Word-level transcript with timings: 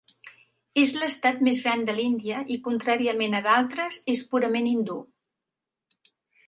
És 0.83 0.93
l'estat 1.01 1.43
més 1.49 1.59
gran 1.65 1.83
de 1.89 1.95
l'Índia 1.99 2.41
i 2.57 2.57
contràriament 2.69 3.41
a 3.41 3.43
d'altres 3.49 4.01
és 4.17 4.27
purament 4.35 4.71
hindú. 4.73 4.99